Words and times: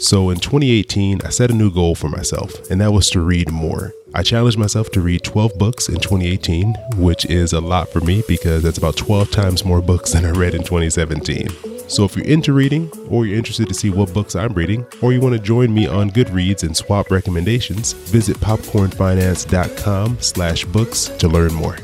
So 0.00 0.28
in 0.30 0.38
2018, 0.38 1.22
I 1.24 1.30
set 1.30 1.50
a 1.50 1.54
new 1.54 1.70
goal 1.70 1.94
for 1.94 2.08
myself, 2.08 2.70
and 2.70 2.80
that 2.80 2.92
was 2.92 3.08
to 3.10 3.20
read 3.20 3.50
more. 3.50 3.92
I 4.14 4.22
challenged 4.22 4.58
myself 4.58 4.90
to 4.90 5.00
read 5.00 5.24
12 5.24 5.58
books 5.58 5.88
in 5.88 5.96
2018, 5.96 6.74
which 6.96 7.24
is 7.26 7.52
a 7.52 7.60
lot 7.60 7.88
for 7.88 8.00
me 8.00 8.22
because 8.28 8.62
that's 8.62 8.78
about 8.78 8.96
12 8.96 9.30
times 9.30 9.64
more 9.64 9.80
books 9.80 10.12
than 10.14 10.24
I 10.24 10.30
read 10.30 10.54
in 10.54 10.62
2017. 10.62 11.48
So 11.88 12.04
if 12.04 12.16
you're 12.16 12.26
into 12.26 12.52
reading, 12.52 12.90
or 13.08 13.26
you're 13.26 13.38
interested 13.38 13.68
to 13.68 13.74
see 13.74 13.90
what 13.90 14.12
books 14.12 14.36
I'm 14.36 14.52
reading, 14.52 14.84
or 15.00 15.12
you 15.12 15.20
want 15.20 15.34
to 15.34 15.40
join 15.40 15.72
me 15.72 15.86
on 15.86 16.10
Goodreads 16.10 16.62
and 16.62 16.76
swap 16.76 17.10
recommendations, 17.10 17.92
visit 17.92 18.36
popcornfinance.com 18.38 20.20
slash 20.20 20.64
books 20.66 21.08
to 21.08 21.28
learn 21.28 21.54
more. 21.54 21.76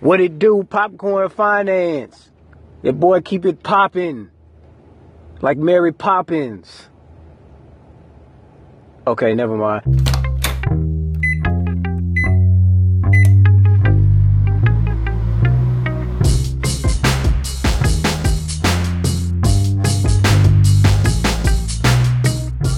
What 0.00 0.20
it 0.20 0.38
do, 0.38 0.62
Popcorn 0.62 1.28
Finance? 1.28 2.30
Your 2.82 2.94
boy 2.94 3.20
keep 3.20 3.44
it 3.44 3.62
poppin'. 3.62 4.30
Like 5.42 5.56
Mary 5.56 5.92
Poppins. 5.92 6.88
Okay, 9.06 9.34
never 9.34 9.56
mind. 9.56 10.09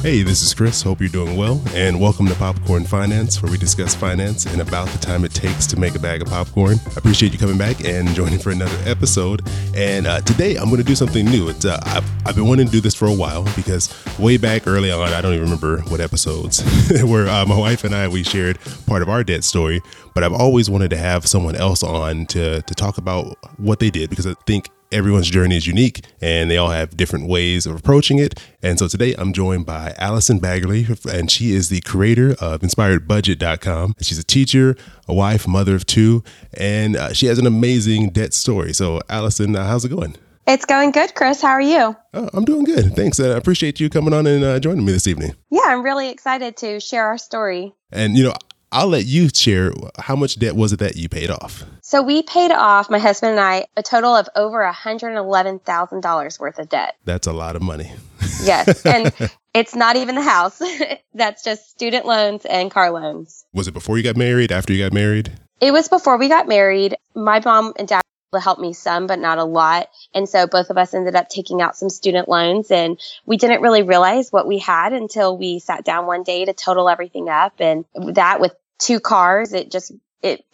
Hey, 0.03 0.25
this 0.25 0.43
is 0.43 0.53
Chris. 0.53 0.83
Hope 0.83 0.99
you're 0.99 1.09
doing 1.09 1.37
well, 1.37 1.63
and 1.75 2.01
welcome 2.01 2.27
to 2.27 2.35
Popcorn 2.35 2.85
Finance, 2.85 3.41
where 3.41 3.53
we 3.53 3.57
discuss 3.57 3.95
finance 3.95 4.47
and 4.47 4.61
about 4.61 4.89
the 4.89 4.99
time 4.99 5.25
it 5.25 5.33
takes 5.33 5.65
to 5.69 5.79
make 5.79 5.95
a 5.95 6.01
bag 6.01 6.23
of 6.23 6.27
popcorn. 6.27 6.81
I 6.89 6.95
appreciate 6.97 7.33
you 7.33 7.39
coming 7.39 7.57
back 7.57 7.85
and 7.85 8.09
joining 8.09 8.41
for 8.41 8.51
another 8.51 8.77
episode. 8.85 9.43
And 9.77 10.09
uh, 10.09 10.21
today 10.23 10.57
I'm 10.57 10.65
going 10.65 10.79
to 10.79 10.83
do 10.83 10.97
something 10.97 11.25
new. 11.25 11.49
It's 11.51 11.65
uh, 11.65 11.81
I've, 11.85 12.27
I've, 12.27 12.35
been 12.35 12.49
wanting 12.49 12.67
to 12.67 12.73
do 12.73 12.81
this 12.81 12.97
for 12.97 13.07
a 13.07 13.15
while 13.15 13.45
because 13.55 13.95
way 14.19 14.39
back 14.39 14.67
early 14.67 14.91
on, 14.91 15.11
I 15.11 15.21
don't 15.21 15.35
even 15.35 15.45
remember 15.45 15.83
what 15.83 16.01
episodes, 16.01 16.65
where 17.05 17.29
uh, 17.29 17.47
my 17.47 17.57
wife 17.57 17.85
and 17.85 17.95
I 17.95 18.09
we 18.09 18.25
shared 18.25 18.59
part 18.89 19.03
of 19.03 19.09
our 19.09 19.23
debt 19.23 19.45
story. 19.45 19.83
But 20.15 20.25
I've 20.25 20.33
always 20.33 20.69
wanted 20.69 20.91
to 20.91 20.97
have 20.97 21.29
someone 21.29 21.55
else 21.55 21.85
on 21.85 22.27
to 22.27 22.61
to 22.61 22.75
talk 22.75 22.99
about 22.99 23.39
what 23.57 23.79
they 23.79 23.91
did 23.91 24.11
because 24.11 24.27
I 24.27 24.35
think 24.47 24.69
everyone's 24.93 25.31
journey 25.31 25.57
is 25.57 25.67
unique 25.67 26.05
and 26.21 26.51
they 26.51 26.57
all 26.57 26.71
have 26.71 26.97
different 26.97 27.29
ways 27.29 27.67
of 27.67 27.77
approaching 27.77 28.19
it. 28.19 28.41
And 28.63 28.79
so 28.79 28.89
today 28.89 29.15
I'm 29.19 29.33
joined 29.33 29.67
by 29.67 29.95
Allison 29.99 30.39
Baggerly, 30.39 31.05
and 31.07 31.31
she 31.31 31.53
is 31.53 31.69
the 31.69 31.81
creator 31.81 32.37
of 32.41 32.61
InspiredBudget.com. 32.61 33.95
She's 34.01 34.19
a 34.19 34.25
teacher, 34.25 34.77
a 35.09 35.15
wife, 35.15 35.49
mother 35.49 35.75
of 35.75 35.87
two, 35.87 36.23
and 36.55 36.97
uh, 36.97 37.13
she 37.13 37.27
has 37.27 37.39
an 37.39 37.47
amazing 37.47 38.11
debt 38.11 38.35
story. 38.35 38.73
So, 38.73 39.01
Allison, 39.09 39.57
uh, 39.57 39.67
how's 39.67 39.85
it 39.85 39.89
going? 39.89 40.17
It's 40.47 40.65
going 40.65 40.91
good, 40.91 41.15
Chris. 41.15 41.41
How 41.41 41.51
are 41.51 41.61
you? 41.61 41.97
Oh, 42.15 42.29
I'm 42.35 42.45
doing 42.45 42.65
good. 42.65 42.97
Thanks. 42.97 43.21
Uh, 43.21 43.31
I 43.31 43.37
appreciate 43.37 43.79
you 43.79 43.89
coming 43.89 44.13
on 44.13 44.27
and 44.27 44.43
uh, 44.43 44.59
joining 44.59 44.85
me 44.85 44.93
this 44.93 45.07
evening. 45.07 45.35
Yeah, 45.51 45.63
I'm 45.67 45.83
really 45.83 46.11
excited 46.11 46.57
to 46.59 46.81
share 46.81 47.07
our 47.07 47.19
story. 47.19 47.73
And, 47.93 48.17
you 48.17 48.25
know, 48.25 48.35
I'll 48.73 48.89
let 48.89 49.05
you 49.05 49.29
share 49.29 49.73
how 49.99 50.17
much 50.17 50.39
debt 50.39 50.57
was 50.57 50.73
it 50.73 50.79
that 50.79 50.97
you 50.97 51.07
paid 51.11 51.31
off? 51.31 51.63
So 51.83 52.03
we 52.03 52.23
paid 52.23 52.51
off, 52.51 52.89
my 52.89 52.99
husband 52.99 53.33
and 53.33 53.41
I, 53.41 53.67
a 53.77 53.83
total 53.83 54.17
of 54.17 54.31
over 54.35 54.65
$111,000 54.65 56.41
worth 56.41 56.59
of 56.59 56.69
debt. 56.71 56.97
That's 57.05 57.27
a 57.27 57.35
lot 57.35 57.55
of 57.55 57.61
money. 57.61 57.93
yes. 58.43 58.85
And 58.87 59.13
it's 59.53 59.75
not 59.75 59.97
even 59.97 60.15
the 60.15 60.23
house. 60.23 60.63
That's 61.15 61.45
just 61.45 61.71
student 61.71 62.07
loans 62.07 62.47
and 62.47 62.71
car 62.71 62.91
loans. 62.91 63.45
Was 63.53 63.69
it 63.69 63.75
before 63.75 63.99
you 63.99 64.03
got 64.03 64.17
married, 64.17 64.51
after 64.51 64.73
you 64.73 64.83
got 64.83 64.95
married? 64.95 65.31
It 65.61 65.73
was 65.73 65.89
before 65.89 66.17
we 66.17 66.29
got 66.29 66.49
married. 66.49 66.97
My 67.15 67.41
mom 67.45 67.75
and 67.79 67.87
dad 67.87 68.02
helped 68.41 68.61
me 68.61 68.73
some, 68.73 69.07
but 69.07 69.19
not 69.19 69.39
a 69.39 69.45
lot. 69.45 69.89
And 70.15 70.29
so 70.29 70.47
both 70.47 70.71
of 70.71 70.79
us 70.79 70.95
ended 70.95 71.15
up 71.15 71.29
taking 71.29 71.61
out 71.61 71.77
some 71.77 71.91
student 71.91 72.29
loans 72.29 72.71
and 72.71 72.99
we 73.27 73.37
didn't 73.37 73.63
really 73.63 73.83
realize 73.83 74.31
what 74.31 74.47
we 74.47 74.59
had 74.59 74.93
until 74.93 75.37
we 75.37 75.59
sat 75.59 75.85
down 75.85 76.07
one 76.07 76.23
day 76.23 76.45
to 76.45 76.53
total 76.53 76.89
everything 76.89 77.29
up. 77.29 77.55
And 77.59 77.85
that 78.15 78.41
with 78.41 78.55
two 78.79 79.01
cars, 79.01 79.53
it 79.53 79.71
just, 79.71 79.93
it 80.23 80.45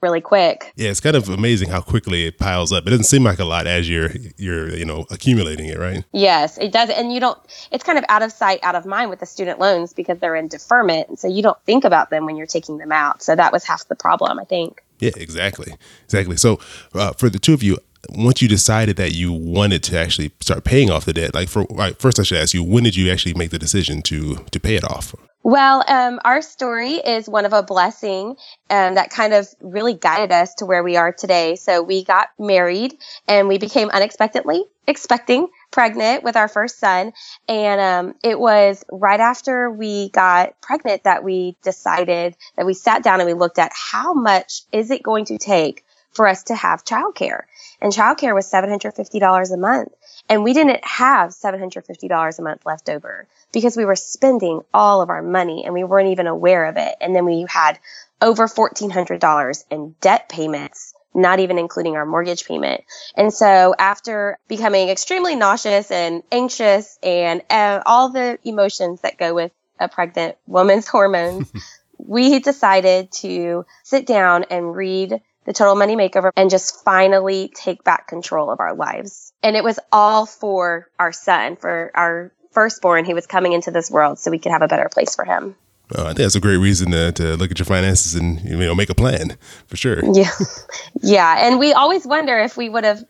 really 0.00 0.20
quick. 0.20 0.72
Yeah, 0.76 0.90
it's 0.90 1.00
kind 1.00 1.16
of 1.16 1.28
amazing 1.28 1.70
how 1.70 1.80
quickly 1.80 2.26
it 2.26 2.38
piles 2.38 2.72
up. 2.72 2.86
It 2.86 2.90
doesn't 2.90 3.04
seem 3.04 3.24
like 3.24 3.38
a 3.38 3.44
lot 3.44 3.66
as 3.66 3.88
you're 3.88 4.10
you're 4.36 4.74
you 4.74 4.84
know 4.84 5.06
accumulating 5.10 5.66
it, 5.66 5.78
right? 5.78 6.04
Yes, 6.12 6.58
it 6.58 6.72
does. 6.72 6.90
And 6.90 7.12
you 7.12 7.20
don't. 7.20 7.38
It's 7.70 7.84
kind 7.84 7.98
of 7.98 8.04
out 8.08 8.22
of 8.22 8.32
sight, 8.32 8.60
out 8.62 8.74
of 8.74 8.86
mind 8.86 9.10
with 9.10 9.20
the 9.20 9.26
student 9.26 9.58
loans 9.58 9.92
because 9.92 10.18
they're 10.18 10.36
in 10.36 10.48
deferment, 10.48 11.08
and 11.08 11.18
so 11.18 11.28
you 11.28 11.42
don't 11.42 11.60
think 11.64 11.84
about 11.84 12.10
them 12.10 12.26
when 12.26 12.36
you're 12.36 12.46
taking 12.46 12.78
them 12.78 12.92
out. 12.92 13.22
So 13.22 13.34
that 13.34 13.52
was 13.52 13.64
half 13.64 13.86
the 13.88 13.96
problem, 13.96 14.38
I 14.38 14.44
think. 14.44 14.82
Yeah, 14.98 15.10
exactly, 15.16 15.74
exactly. 16.04 16.36
So 16.36 16.60
uh, 16.94 17.12
for 17.12 17.28
the 17.28 17.38
two 17.38 17.54
of 17.54 17.62
you. 17.62 17.78
Once 18.10 18.40
you 18.40 18.46
decided 18.46 18.96
that 18.96 19.12
you 19.12 19.32
wanted 19.32 19.82
to 19.82 19.98
actually 19.98 20.30
start 20.40 20.62
paying 20.62 20.88
off 20.88 21.04
the 21.04 21.12
debt, 21.12 21.34
like 21.34 21.48
for 21.48 21.66
right, 21.68 21.98
first, 21.98 22.20
I 22.20 22.22
should 22.22 22.38
ask 22.38 22.54
you, 22.54 22.62
when 22.62 22.84
did 22.84 22.94
you 22.94 23.10
actually 23.10 23.34
make 23.34 23.50
the 23.50 23.58
decision 23.58 24.02
to 24.02 24.36
to 24.52 24.60
pay 24.60 24.76
it 24.76 24.84
off? 24.84 25.16
Well, 25.42 25.84
um, 25.88 26.20
our 26.24 26.42
story 26.42 26.94
is 26.94 27.28
one 27.28 27.46
of 27.46 27.52
a 27.52 27.62
blessing 27.62 28.36
um, 28.70 28.94
that 28.96 29.10
kind 29.10 29.32
of 29.32 29.48
really 29.60 29.94
guided 29.94 30.30
us 30.30 30.54
to 30.56 30.66
where 30.66 30.82
we 30.82 30.96
are 30.96 31.12
today. 31.12 31.56
So 31.56 31.82
we 31.82 32.04
got 32.04 32.28
married 32.38 32.98
and 33.26 33.48
we 33.48 33.58
became 33.58 33.88
unexpectedly 33.90 34.64
expecting 34.86 35.48
pregnant 35.70 36.22
with 36.24 36.36
our 36.36 36.48
first 36.48 36.78
son. 36.78 37.12
And 37.48 37.80
um, 37.80 38.14
it 38.22 38.38
was 38.38 38.84
right 38.90 39.20
after 39.20 39.70
we 39.70 40.08
got 40.10 40.60
pregnant 40.60 41.04
that 41.04 41.24
we 41.24 41.56
decided 41.62 42.36
that 42.56 42.66
we 42.66 42.74
sat 42.74 43.02
down 43.02 43.20
and 43.20 43.26
we 43.26 43.34
looked 43.34 43.58
at 43.58 43.72
how 43.74 44.14
much 44.14 44.62
is 44.72 44.90
it 44.90 45.02
going 45.02 45.26
to 45.26 45.38
take 45.38 45.84
for 46.12 46.26
us 46.26 46.44
to 46.44 46.54
have 46.54 46.84
childcare. 46.84 47.42
And 47.80 47.92
childcare 47.92 48.34
was 48.34 48.50
$750 48.50 49.52
a 49.52 49.56
month. 49.56 49.92
And 50.28 50.42
we 50.42 50.52
didn't 50.52 50.84
have 50.84 51.30
$750 51.30 52.38
a 52.38 52.42
month 52.42 52.66
left 52.66 52.88
over 52.88 53.28
because 53.52 53.76
we 53.76 53.84
were 53.84 53.96
spending 53.96 54.62
all 54.74 55.00
of 55.00 55.10
our 55.10 55.22
money 55.22 55.64
and 55.64 55.72
we 55.72 55.84
weren't 55.84 56.10
even 56.10 56.26
aware 56.26 56.66
of 56.66 56.76
it. 56.76 56.96
And 57.00 57.14
then 57.14 57.24
we 57.24 57.46
had 57.48 57.78
over 58.20 58.48
$1,400 58.48 59.64
in 59.70 59.94
debt 60.00 60.28
payments, 60.28 60.92
not 61.14 61.40
even 61.40 61.58
including 61.58 61.96
our 61.96 62.06
mortgage 62.06 62.46
payment. 62.46 62.82
And 63.16 63.32
so 63.32 63.74
after 63.78 64.38
becoming 64.48 64.88
extremely 64.88 65.36
nauseous 65.36 65.90
and 65.90 66.22
anxious 66.30 66.98
and 67.02 67.42
uh, 67.50 67.80
all 67.86 68.10
the 68.10 68.38
emotions 68.44 69.00
that 69.02 69.18
go 69.18 69.34
with 69.34 69.52
a 69.80 69.88
pregnant 69.88 70.36
woman's 70.46 70.86
hormones, 70.88 71.50
we 71.98 72.38
decided 72.38 73.10
to 73.12 73.64
sit 73.82 74.06
down 74.06 74.44
and 74.50 74.74
read 74.74 75.20
the 75.44 75.52
Total 75.52 75.74
Money 75.74 75.96
Makeover 75.96 76.30
and 76.36 76.50
just 76.50 76.84
finally 76.84 77.50
take 77.54 77.82
back 77.82 78.06
control 78.06 78.50
of 78.50 78.60
our 78.60 78.74
lives. 78.74 79.32
And 79.42 79.56
it 79.56 79.64
was 79.64 79.78
all 79.90 80.26
for 80.26 80.88
our 80.98 81.12
son, 81.12 81.56
for 81.56 81.90
our 81.94 82.32
firstborn 82.52 83.04
who 83.04 83.14
was 83.14 83.26
coming 83.26 83.52
into 83.52 83.70
this 83.70 83.90
world 83.90 84.18
so 84.18 84.30
we 84.30 84.38
could 84.38 84.52
have 84.52 84.62
a 84.62 84.68
better 84.68 84.88
place 84.92 85.14
for 85.14 85.24
him. 85.24 85.56
Oh, 85.96 86.02
I 86.02 86.06
think 86.08 86.18
that's 86.18 86.34
a 86.34 86.40
great 86.40 86.58
reason 86.58 86.90
to, 86.90 87.12
to 87.12 87.36
look 87.36 87.50
at 87.50 87.58
your 87.58 87.66
finances 87.66 88.14
and 88.14 88.40
you 88.42 88.56
know 88.56 88.74
make 88.74 88.90
a 88.90 88.94
plan 88.94 89.36
for 89.66 89.76
sure. 89.76 90.02
Yeah, 90.12 90.30
yeah, 91.02 91.46
and 91.46 91.58
we 91.58 91.72
always 91.72 92.06
wonder 92.06 92.38
if 92.38 92.56
we 92.56 92.68
would 92.68 92.84
have, 92.84 93.02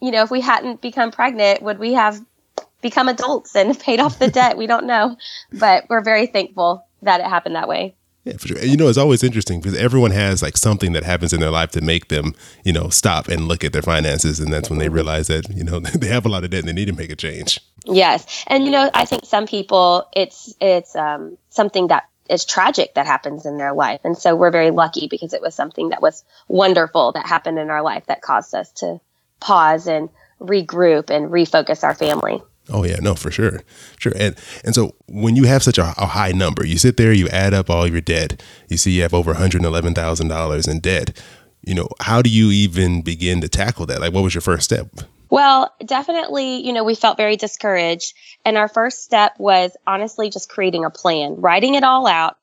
you 0.00 0.10
know, 0.10 0.22
if 0.22 0.30
we 0.30 0.40
hadn't 0.40 0.80
become 0.82 1.10
pregnant, 1.10 1.62
would 1.62 1.78
we 1.78 1.94
have 1.94 2.20
become 2.82 3.08
adults 3.08 3.56
and 3.56 3.78
paid 3.80 4.00
off 4.00 4.18
the 4.18 4.28
debt? 4.28 4.58
we 4.58 4.66
don't 4.66 4.86
know, 4.86 5.16
but 5.52 5.84
we're 5.88 6.02
very 6.02 6.26
thankful 6.26 6.86
that 7.02 7.20
it 7.20 7.26
happened 7.26 7.56
that 7.56 7.68
way. 7.68 7.94
Yeah, 8.24 8.36
for 8.36 8.48
sure. 8.48 8.58
And 8.58 8.70
you 8.70 8.76
know, 8.76 8.88
it's 8.88 8.98
always 8.98 9.24
interesting 9.24 9.60
because 9.60 9.76
everyone 9.76 10.12
has 10.12 10.42
like 10.42 10.56
something 10.56 10.92
that 10.92 11.02
happens 11.02 11.32
in 11.32 11.40
their 11.40 11.50
life 11.50 11.70
to 11.72 11.80
make 11.80 12.08
them, 12.08 12.34
you 12.64 12.72
know, 12.72 12.88
stop 12.88 13.26
and 13.26 13.48
look 13.48 13.64
at 13.64 13.72
their 13.72 13.82
finances. 13.82 14.38
And 14.38 14.52
that's 14.52 14.70
when 14.70 14.78
they 14.78 14.88
realize 14.88 15.26
that, 15.26 15.48
you 15.48 15.64
know, 15.64 15.80
they 15.94 16.06
have 16.06 16.24
a 16.24 16.28
lot 16.28 16.44
of 16.44 16.50
debt 16.50 16.60
and 16.60 16.68
they 16.68 16.72
need 16.72 16.86
to 16.86 16.92
make 16.92 17.10
a 17.10 17.16
change. 17.16 17.58
Yes. 17.84 18.44
And, 18.46 18.64
you 18.64 18.70
know, 18.70 18.90
I 18.94 19.06
think 19.06 19.24
some 19.24 19.46
people, 19.46 20.08
it's, 20.14 20.54
it's 20.60 20.94
um, 20.94 21.36
something 21.52 21.88
that 21.88 22.08
is 22.28 22.44
tragic 22.44 22.94
that 22.94 23.06
happens 23.06 23.46
in 23.46 23.58
their 23.58 23.74
life. 23.74 24.00
And 24.04 24.16
so 24.16 24.34
we're 24.34 24.50
very 24.50 24.70
lucky 24.70 25.06
because 25.08 25.34
it 25.34 25.42
was 25.42 25.54
something 25.54 25.90
that 25.90 26.00
was 26.00 26.24
wonderful 26.48 27.12
that 27.12 27.26
happened 27.26 27.58
in 27.58 27.68
our 27.68 27.82
life 27.82 28.06
that 28.06 28.22
caused 28.22 28.54
us 28.54 28.72
to 28.72 29.00
pause 29.40 29.86
and 29.86 30.08
regroup 30.40 31.10
and 31.10 31.30
refocus 31.30 31.84
our 31.84 31.94
family. 31.94 32.42
Oh 32.70 32.84
yeah, 32.84 32.96
no, 33.00 33.16
for 33.16 33.30
sure, 33.30 33.62
sure. 33.98 34.12
And 34.16 34.36
and 34.64 34.74
so 34.74 34.94
when 35.08 35.34
you 35.34 35.44
have 35.44 35.62
such 35.64 35.78
a, 35.78 35.94
a 35.98 36.06
high 36.06 36.30
number, 36.30 36.64
you 36.64 36.78
sit 36.78 36.96
there, 36.96 37.12
you 37.12 37.28
add 37.28 37.52
up 37.52 37.68
all 37.68 37.88
your 37.88 38.00
debt, 38.00 38.40
you 38.68 38.76
see 38.76 38.92
you 38.92 39.02
have 39.02 39.12
over 39.12 39.32
one 39.32 39.40
hundred 39.40 39.64
eleven 39.64 39.94
thousand 39.94 40.28
dollars 40.28 40.68
in 40.68 40.78
debt. 40.78 41.20
You 41.64 41.74
know, 41.74 41.88
how 42.00 42.22
do 42.22 42.30
you 42.30 42.50
even 42.50 43.02
begin 43.02 43.40
to 43.40 43.48
tackle 43.48 43.86
that? 43.86 44.00
Like, 44.00 44.12
what 44.12 44.22
was 44.22 44.34
your 44.34 44.42
first 44.42 44.64
step? 44.64 44.88
Well, 45.32 45.72
definitely, 45.82 46.60
you 46.66 46.74
know, 46.74 46.84
we 46.84 46.94
felt 46.94 47.16
very 47.16 47.36
discouraged. 47.36 48.12
And 48.44 48.58
our 48.58 48.68
first 48.68 49.02
step 49.02 49.32
was 49.38 49.74
honestly 49.86 50.28
just 50.28 50.50
creating 50.50 50.84
a 50.84 50.90
plan, 50.90 51.36
writing 51.36 51.74
it 51.74 51.84
all 51.84 52.06
out, 52.06 52.36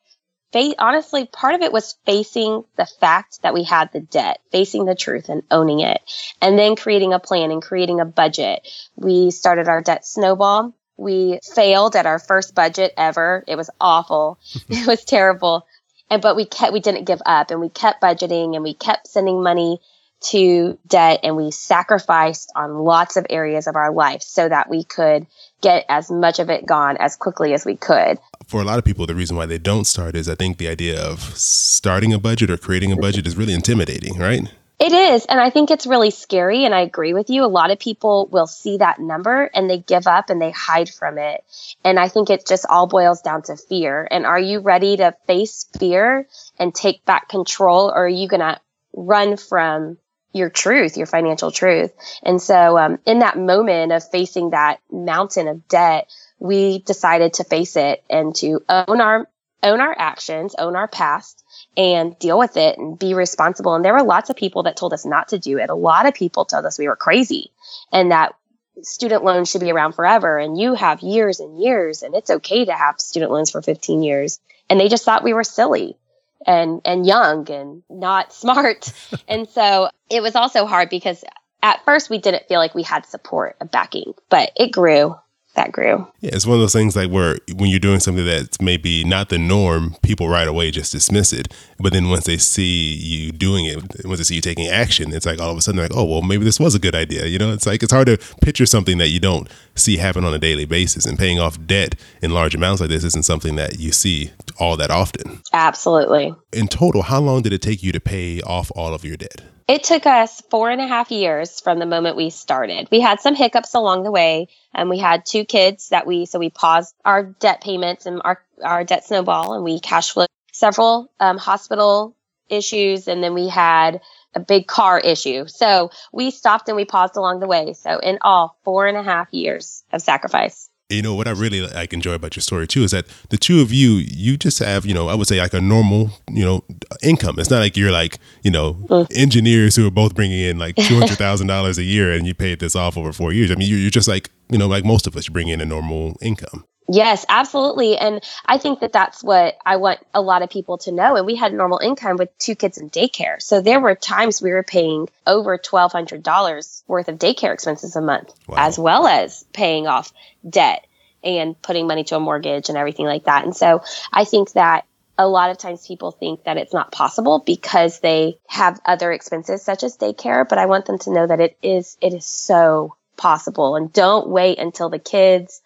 fa- 0.51 0.73
honestly, 0.79 1.27
part 1.27 1.53
of 1.53 1.61
it 1.61 1.71
was 1.71 1.97
facing 2.07 2.63
the 2.77 2.87
fact 2.99 3.43
that 3.43 3.53
we 3.53 3.61
had 3.61 3.93
the 3.93 3.99
debt, 3.99 4.39
facing 4.51 4.85
the 4.85 4.95
truth 4.95 5.29
and 5.29 5.43
owning 5.51 5.81
it, 5.81 6.01
and 6.41 6.57
then 6.57 6.75
creating 6.75 7.13
a 7.13 7.19
plan 7.19 7.51
and 7.51 7.61
creating 7.61 7.99
a 7.99 8.05
budget. 8.05 8.67
We 8.95 9.29
started 9.29 9.67
our 9.67 9.83
debt 9.83 10.03
snowball. 10.03 10.73
We 10.97 11.41
failed 11.43 11.95
at 11.95 12.07
our 12.07 12.17
first 12.17 12.55
budget 12.55 12.95
ever. 12.97 13.43
It 13.47 13.55
was 13.55 13.69
awful. 13.79 14.39
it 14.67 14.87
was 14.87 15.05
terrible. 15.05 15.67
And, 16.09 16.23
but 16.23 16.35
we 16.35 16.45
kept, 16.45 16.73
we 16.73 16.79
didn't 16.79 17.05
give 17.05 17.21
up 17.23 17.51
and 17.51 17.61
we 17.61 17.69
kept 17.69 18.01
budgeting 18.01 18.55
and 18.55 18.63
we 18.63 18.73
kept 18.73 19.07
sending 19.07 19.43
money 19.43 19.79
to 20.21 20.77
debt 20.87 21.21
and 21.23 21.35
we 21.35 21.51
sacrificed 21.51 22.51
on 22.55 22.79
lots 22.79 23.17
of 23.17 23.25
areas 23.29 23.67
of 23.67 23.75
our 23.75 23.91
life 23.91 24.21
so 24.21 24.47
that 24.47 24.69
we 24.69 24.83
could 24.83 25.25
get 25.61 25.85
as 25.89 26.11
much 26.11 26.39
of 26.39 26.49
it 26.49 26.65
gone 26.65 26.97
as 26.97 27.15
quickly 27.15 27.53
as 27.53 27.65
we 27.65 27.75
could. 27.75 28.19
For 28.47 28.61
a 28.61 28.63
lot 28.63 28.79
of 28.79 28.85
people, 28.85 29.05
the 29.05 29.15
reason 29.15 29.37
why 29.37 29.45
they 29.45 29.57
don't 29.57 29.85
start 29.85 30.15
is 30.15 30.27
I 30.27 30.35
think 30.35 30.57
the 30.57 30.67
idea 30.67 31.01
of 31.01 31.19
starting 31.37 32.13
a 32.13 32.19
budget 32.19 32.49
or 32.49 32.57
creating 32.57 32.91
a 32.91 32.97
budget 32.97 33.27
is 33.27 33.35
really 33.35 33.53
intimidating, 33.53 34.17
right? 34.17 34.51
It 34.79 34.93
is. 34.93 35.25
And 35.25 35.41
I 35.41 35.49
think 35.49 35.71
it's 35.71 35.85
really 35.85 36.09
scary. 36.09 36.63
And 36.63 36.73
I 36.73 36.81
agree 36.81 37.13
with 37.13 37.29
you. 37.29 37.43
A 37.43 37.47
lot 37.47 37.69
of 37.69 37.79
people 37.79 38.29
will 38.31 38.47
see 38.47 38.77
that 38.77 38.99
number 38.99 39.49
and 39.53 39.69
they 39.69 39.79
give 39.79 40.07
up 40.07 40.29
and 40.29 40.41
they 40.41 40.51
hide 40.51 40.89
from 40.89 41.17
it. 41.17 41.43
And 41.83 41.99
I 41.99 42.07
think 42.07 42.29
it 42.29 42.47
just 42.47 42.65
all 42.69 42.87
boils 42.87 43.21
down 43.21 43.41
to 43.43 43.57
fear. 43.57 44.07
And 44.09 44.25
are 44.25 44.39
you 44.39 44.59
ready 44.59 44.95
to 44.97 45.15
face 45.27 45.65
fear 45.77 46.27
and 46.57 46.73
take 46.73 47.03
back 47.03 47.27
control? 47.27 47.89
Or 47.89 48.05
are 48.05 48.07
you 48.07 48.29
going 48.29 48.39
to 48.39 48.59
run 48.93 49.35
from 49.35 49.97
your 50.33 50.49
truth, 50.49 50.97
your 50.97 51.05
financial 51.05 51.51
truth? 51.51 51.91
And 52.23 52.41
so, 52.41 52.77
um, 52.77 52.99
in 53.05 53.19
that 53.19 53.37
moment 53.37 53.91
of 53.91 54.09
facing 54.09 54.51
that 54.51 54.79
mountain 54.91 55.47
of 55.47 55.67
debt, 55.67 56.09
we 56.39 56.79
decided 56.79 57.33
to 57.33 57.43
face 57.43 57.75
it 57.75 58.03
and 58.09 58.35
to 58.37 58.61
own 58.69 59.01
our, 59.01 59.27
own 59.63 59.81
our 59.81 59.95
actions, 59.97 60.55
own 60.57 60.75
our 60.75 60.87
past 60.87 61.43
and 61.75 62.17
deal 62.19 62.37
with 62.37 62.57
it 62.57 62.77
and 62.77 62.97
be 62.97 63.13
responsible. 63.13 63.75
And 63.75 63.83
there 63.83 63.93
were 63.93 64.03
lots 64.03 64.29
of 64.29 64.35
people 64.35 64.63
that 64.63 64.77
told 64.77 64.93
us 64.93 65.05
not 65.05 65.29
to 65.29 65.39
do 65.39 65.57
it. 65.57 65.69
A 65.69 65.75
lot 65.75 66.07
of 66.07 66.13
people 66.13 66.45
told 66.45 66.65
us 66.65 66.79
we 66.79 66.87
were 66.87 66.95
crazy 66.95 67.51
and 67.91 68.11
that 68.11 68.35
student 68.81 69.23
loans 69.23 69.49
should 69.49 69.61
be 69.61 69.71
around 69.71 69.93
forever 69.93 70.37
and 70.37 70.57
you 70.57 70.73
have 70.73 71.01
years 71.01 71.39
and 71.39 71.61
years 71.61 72.01
and 72.01 72.15
it's 72.15 72.29
okay 72.29 72.65
to 72.65 72.73
have 72.73 72.99
student 72.99 73.31
loans 73.31 73.51
for 73.51 73.61
15 73.61 74.03
years. 74.03 74.39
And 74.69 74.79
they 74.79 74.87
just 74.87 75.03
thought 75.03 75.23
we 75.23 75.33
were 75.33 75.43
silly 75.43 75.97
and 76.45 76.81
and 76.85 77.05
young 77.05 77.49
and 77.51 77.83
not 77.89 78.33
smart. 78.41 78.91
and 79.27 79.47
so 79.49 79.89
it 80.09 80.21
was 80.21 80.35
also 80.35 80.65
hard 80.65 80.89
because 80.89 81.23
at 81.61 81.83
first 81.85 82.09
we 82.09 82.17
didn't 82.17 82.47
feel 82.47 82.59
like 82.59 82.73
we 82.73 82.83
had 82.83 83.05
support 83.05 83.57
of 83.59 83.71
backing, 83.71 84.13
but 84.29 84.51
it 84.55 84.71
grew 84.71 85.15
that 85.55 85.71
grew. 85.71 86.07
Yeah, 86.21 86.31
it's 86.33 86.45
one 86.45 86.55
of 86.55 86.61
those 86.61 86.73
things 86.73 86.95
like 86.95 87.09
where 87.09 87.37
when 87.55 87.69
you're 87.69 87.79
doing 87.79 87.99
something 87.99 88.25
that's 88.25 88.61
maybe 88.61 89.03
not 89.03 89.29
the 89.29 89.37
norm, 89.37 89.95
people 90.03 90.29
right 90.29 90.47
away 90.47 90.71
just 90.71 90.91
dismiss 90.91 91.33
it. 91.33 91.53
But 91.79 91.91
then 91.91 92.09
once 92.09 92.25
they 92.25 92.37
see 92.37 92.93
you 92.95 93.31
doing 93.31 93.65
it, 93.65 94.05
once 94.05 94.19
they 94.19 94.23
see 94.23 94.35
you 94.35 94.41
taking 94.41 94.67
action, 94.67 95.13
it's 95.13 95.25
like 95.25 95.39
all 95.41 95.51
of 95.51 95.57
a 95.57 95.61
sudden 95.61 95.81
like, 95.81 95.95
oh 95.95 96.05
well, 96.05 96.21
maybe 96.21 96.45
this 96.45 96.59
was 96.59 96.75
a 96.75 96.79
good 96.79 96.95
idea. 96.95 97.25
You 97.25 97.39
know, 97.39 97.51
it's 97.51 97.65
like 97.65 97.83
it's 97.83 97.91
hard 97.91 98.07
to 98.07 98.17
picture 98.41 98.65
something 98.65 98.99
that 98.99 99.09
you 99.09 99.19
don't 99.19 99.49
see 99.75 99.97
happen 99.97 100.23
on 100.23 100.33
a 100.33 100.39
daily 100.39 100.65
basis, 100.65 101.05
and 101.05 101.17
paying 101.17 101.39
off 101.39 101.57
debt 101.65 101.95
in 102.21 102.31
large 102.31 102.55
amounts 102.55 102.81
like 102.81 102.89
this 102.89 103.03
isn't 103.03 103.25
something 103.25 103.55
that 103.55 103.79
you 103.79 103.91
see 103.91 104.31
all 104.59 104.77
that 104.77 104.91
often. 104.91 105.41
Absolutely. 105.51 106.33
In 106.53 106.67
total, 106.67 107.01
how 107.01 107.19
long 107.19 107.41
did 107.41 107.53
it 107.53 107.61
take 107.61 107.83
you 107.83 107.91
to 107.91 107.99
pay 107.99 108.41
off 108.41 108.71
all 108.75 108.93
of 108.93 109.03
your 109.03 109.17
debt? 109.17 109.41
It 109.69 109.83
took 109.83 110.07
us 110.07 110.41
four 110.49 110.71
and 110.71 110.81
a 110.81 110.87
half 110.87 111.11
years 111.11 111.61
from 111.61 111.77
the 111.77 111.85
moment 111.85 112.15
we 112.15 112.31
started. 112.31 112.87
We 112.89 113.01
had 113.01 113.19
some 113.19 113.35
hiccups 113.35 113.75
along 113.75 114.01
the 114.01 114.09
way, 114.09 114.47
and 114.73 114.89
we 114.89 114.97
had 114.97 115.27
two 115.27 115.45
kids 115.45 115.89
that 115.89 116.07
we 116.07 116.25
so 116.25 116.39
we 116.39 116.49
paused 116.49 116.95
our 117.05 117.21
debt 117.21 117.61
payments 117.61 118.07
and 118.07 118.19
our 118.25 118.43
our 118.63 118.83
debt 118.83 119.05
snowball, 119.05 119.53
and 119.53 119.63
we 119.63 119.79
cash 119.79 120.09
flowed 120.09 120.27
several 120.51 121.11
um, 121.19 121.37
hospital 121.37 122.15
issues, 122.49 123.07
and 123.07 123.23
then 123.23 123.35
we 123.35 123.47
had 123.47 124.01
a 124.33 124.39
big 124.39 124.65
car 124.65 124.99
issue. 124.99 125.45
So 125.45 125.91
we 126.11 126.31
stopped 126.31 126.67
and 126.67 126.75
we 126.75 126.85
paused 126.85 127.15
along 127.15 127.39
the 127.39 127.47
way. 127.47 127.73
So 127.73 127.99
in 127.99 128.17
all, 128.21 128.57
four 128.63 128.87
and 128.87 128.97
a 128.97 129.03
half 129.03 129.31
years 129.31 129.83
of 129.93 130.01
sacrifice 130.01 130.68
you 130.89 131.01
know 131.01 131.13
what 131.13 131.27
I 131.27 131.31
really 131.31 131.61
like 131.61 131.93
enjoy 131.93 132.13
about 132.13 132.35
your 132.35 132.41
story 132.41 132.67
too 132.67 132.83
is 132.83 132.91
that 132.91 133.05
the 133.29 133.37
two 133.37 133.61
of 133.61 133.71
you, 133.71 133.91
you 133.91 134.37
just 134.37 134.59
have 134.59 134.85
you 134.85 134.93
know 134.93 135.07
I 135.07 135.15
would 135.15 135.27
say 135.27 135.39
like 135.39 135.53
a 135.53 135.61
normal 135.61 136.11
you 136.29 136.43
know 136.43 136.63
income. 137.03 137.37
It's 137.37 137.49
not 137.49 137.59
like 137.59 137.77
you're 137.77 137.91
like 137.91 138.17
you 138.43 138.51
know 138.51 138.73
mm. 138.73 139.07
engineers 139.15 139.75
who 139.75 139.87
are 139.87 139.91
both 139.91 140.15
bringing 140.15 140.39
in 140.39 140.57
like 140.57 140.75
two 140.75 140.99
hundred 140.99 141.17
thousand 141.17 141.47
dollars 141.47 141.77
a 141.77 141.83
year 141.83 142.11
and 142.11 142.25
you 142.25 142.33
paid 142.33 142.59
this 142.59 142.75
off 142.75 142.97
over 142.97 143.13
four 143.13 143.31
years. 143.31 143.51
I 143.51 143.55
mean 143.55 143.69
you're 143.69 143.89
just 143.89 144.07
like 144.07 144.29
you 144.49 144.57
know 144.57 144.67
like 144.67 144.83
most 144.83 145.05
of 145.07 145.15
us, 145.15 145.27
you 145.27 145.33
bring 145.33 145.47
in 145.47 145.61
a 145.61 145.65
normal 145.65 146.17
income. 146.21 146.65
Yes, 146.91 147.23
absolutely. 147.29 147.97
And 147.97 148.23
I 148.45 148.57
think 148.57 148.79
that 148.79 148.91
that's 148.91 149.23
what 149.23 149.57
I 149.63 149.75
want 149.75 149.99
a 150.11 150.21
lot 150.21 150.41
of 150.41 150.49
people 150.49 150.79
to 150.79 150.91
know. 150.91 151.15
And 151.15 151.25
we 151.25 151.35
had 151.35 151.53
normal 151.53 151.77
income 151.77 152.17
with 152.17 152.35
two 152.39 152.55
kids 152.55 152.79
in 152.79 152.89
daycare. 152.89 153.39
So 153.39 153.61
there 153.61 153.79
were 153.79 153.93
times 153.93 154.41
we 154.41 154.51
were 154.51 154.63
paying 154.63 155.07
over 155.27 155.59
$1,200 155.59 156.83
worth 156.87 157.07
of 157.07 157.19
daycare 157.19 157.53
expenses 157.53 157.95
a 157.95 158.01
month, 158.01 158.33
wow. 158.47 158.55
as 158.57 158.79
well 158.79 159.05
as 159.05 159.45
paying 159.53 159.85
off 159.85 160.11
debt 160.49 160.87
and 161.23 161.61
putting 161.61 161.85
money 161.85 162.03
to 162.05 162.15
a 162.15 162.19
mortgage 162.19 162.69
and 162.69 162.77
everything 162.77 163.05
like 163.05 163.25
that. 163.25 163.45
And 163.45 163.55
so 163.55 163.83
I 164.11 164.25
think 164.25 164.53
that 164.53 164.85
a 165.15 165.27
lot 165.27 165.51
of 165.51 165.59
times 165.59 165.85
people 165.85 166.11
think 166.11 166.45
that 166.45 166.57
it's 166.57 166.73
not 166.73 166.91
possible 166.91 167.43
because 167.45 167.99
they 167.99 168.39
have 168.47 168.79
other 168.83 169.11
expenses 169.11 169.61
such 169.61 169.83
as 169.83 169.97
daycare, 169.97 170.47
but 170.47 170.57
I 170.57 170.65
want 170.65 170.87
them 170.87 170.97
to 170.99 171.13
know 171.13 171.27
that 171.27 171.39
it 171.39 171.57
is 171.61 171.97
it 172.01 172.13
is 172.13 172.25
so 172.25 172.95
possible 173.15 173.75
and 173.75 173.93
don't 173.93 174.29
wait 174.29 174.57
until 174.57 174.89
the 174.89 174.97
kids 174.97 175.61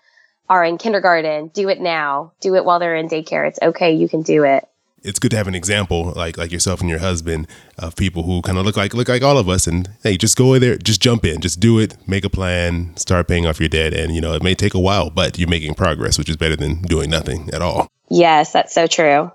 are 0.49 0.63
in 0.63 0.77
kindergarten, 0.77 1.47
do 1.47 1.69
it 1.69 1.79
now. 1.79 2.33
Do 2.41 2.55
it 2.55 2.65
while 2.65 2.79
they're 2.79 2.95
in 2.95 3.07
daycare. 3.07 3.47
It's 3.47 3.59
okay. 3.61 3.93
You 3.93 4.09
can 4.09 4.21
do 4.21 4.43
it. 4.43 4.67
It's 5.01 5.19
good 5.19 5.31
to 5.31 5.37
have 5.37 5.49
an 5.49 5.55
example 5.55 6.13
like 6.15 6.37
like 6.37 6.51
yourself 6.51 6.79
and 6.79 6.89
your 6.89 6.99
husband 6.99 7.47
of 7.77 7.93
people 7.97 8.23
who 8.23 8.41
kind 8.41 8.57
of 8.57 8.65
look 8.65 8.77
like 8.77 8.93
look 8.93 9.09
like 9.09 9.21
all 9.21 9.37
of 9.37 9.49
us 9.49 9.67
and 9.67 9.89
hey, 10.01 10.15
just 10.15 10.37
go 10.37 10.53
in 10.53 10.61
there, 10.61 10.77
just 10.77 11.01
jump 11.01 11.25
in, 11.25 11.41
just 11.41 11.59
do 11.59 11.77
it, 11.77 11.97
make 12.07 12.23
a 12.23 12.29
plan, 12.29 12.95
start 12.95 13.27
paying 13.27 13.45
off 13.45 13.59
your 13.59 13.67
debt 13.67 13.93
and 13.93 14.15
you 14.15 14.21
know, 14.21 14.33
it 14.33 14.43
may 14.43 14.55
take 14.55 14.73
a 14.73 14.79
while, 14.79 15.09
but 15.09 15.37
you're 15.37 15.49
making 15.49 15.73
progress, 15.73 16.17
which 16.17 16.29
is 16.29 16.37
better 16.37 16.55
than 16.55 16.81
doing 16.83 17.09
nothing 17.09 17.49
at 17.51 17.61
all. 17.61 17.89
Yes, 18.09 18.53
that's 18.53 18.73
so 18.73 18.87
true 18.87 19.29